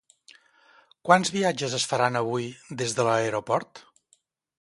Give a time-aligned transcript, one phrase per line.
[1.09, 2.47] Quants viatges es faran avui
[2.81, 3.83] des de l'aeroport?